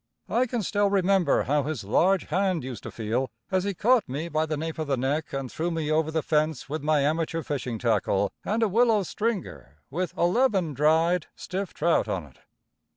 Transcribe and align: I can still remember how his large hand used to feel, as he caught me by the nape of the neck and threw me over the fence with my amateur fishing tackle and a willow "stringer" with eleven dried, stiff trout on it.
I 0.29 0.47
can 0.47 0.63
still 0.63 0.89
remember 0.89 1.43
how 1.43 1.61
his 1.61 1.83
large 1.83 2.29
hand 2.29 2.63
used 2.63 2.81
to 2.81 2.91
feel, 2.91 3.29
as 3.51 3.65
he 3.65 3.75
caught 3.75 4.09
me 4.09 4.29
by 4.29 4.47
the 4.47 4.57
nape 4.57 4.79
of 4.79 4.87
the 4.87 4.97
neck 4.97 5.31
and 5.31 5.51
threw 5.51 5.69
me 5.69 5.91
over 5.91 6.09
the 6.09 6.23
fence 6.23 6.67
with 6.67 6.81
my 6.81 7.01
amateur 7.01 7.43
fishing 7.43 7.77
tackle 7.77 8.31
and 8.43 8.63
a 8.63 8.67
willow 8.67 9.03
"stringer" 9.03 9.77
with 9.91 10.17
eleven 10.17 10.73
dried, 10.73 11.27
stiff 11.35 11.71
trout 11.75 12.07
on 12.07 12.23
it. 12.25 12.39